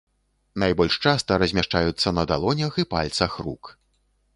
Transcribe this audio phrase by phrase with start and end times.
[0.63, 3.63] Найбольш часта размяшчаюцца на далонях і пальцах рук.